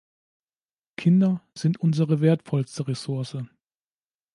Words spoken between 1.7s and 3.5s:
unsere wertvollste Ressource.